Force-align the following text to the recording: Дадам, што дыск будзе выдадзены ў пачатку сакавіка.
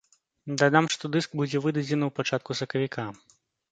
Дадам, 0.61 0.85
што 0.95 1.11
дыск 1.15 1.37
будзе 1.41 1.57
выдадзены 1.67 2.05
ў 2.07 2.11
пачатку 2.21 2.51
сакавіка. 2.61 3.09